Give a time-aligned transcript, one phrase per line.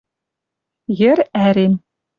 [0.99, 1.73] Йӹр ӓрен